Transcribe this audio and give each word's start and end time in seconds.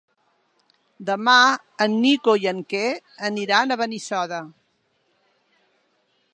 Demà 1.09 1.35
en 1.85 1.97
Nico 2.05 2.35
i 2.45 2.49
en 2.53 2.63
Quer 2.73 2.87
aniran 3.29 3.75
a 3.75 3.77
Benissoda. 3.83 4.43